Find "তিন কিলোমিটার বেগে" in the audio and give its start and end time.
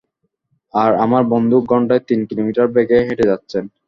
2.07-2.97